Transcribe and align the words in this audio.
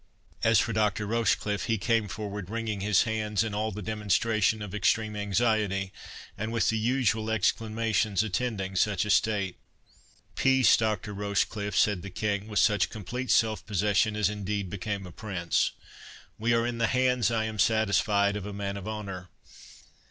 As 0.43 0.57
for 0.57 0.73
Dr. 0.73 1.05
Rochecliffe, 1.05 1.65
he 1.65 1.77
came 1.77 2.07
forward, 2.07 2.49
wringing 2.49 2.81
his 2.81 3.03
hands 3.03 3.43
in 3.43 3.53
all 3.53 3.71
the 3.71 3.83
demonstration 3.83 4.63
of 4.63 4.73
extreme 4.73 5.15
anxiety, 5.15 5.93
and 6.35 6.51
with 6.51 6.69
the 6.69 6.77
usual 6.79 7.29
exclamations 7.29 8.23
attending 8.23 8.75
such 8.75 9.05
a 9.05 9.11
state. 9.11 9.57
"Peace, 10.33 10.75
Doctor 10.75 11.13
Rochecliffe!" 11.13 11.77
said 11.77 12.01
the 12.01 12.09
King, 12.09 12.47
with 12.47 12.57
such 12.57 12.89
complete 12.89 13.29
self 13.29 13.63
possession 13.67 14.15
as 14.15 14.27
indeed 14.27 14.71
became 14.71 15.05
a 15.05 15.11
prince; 15.11 15.69
"we 16.39 16.51
are 16.51 16.65
in 16.65 16.79
the 16.79 16.87
hands, 16.87 17.29
I 17.29 17.43
am 17.45 17.59
satisfied, 17.59 18.35
of 18.35 18.47
a 18.47 18.53
man 18.53 18.77
of 18.77 18.87
honour. 18.87 19.29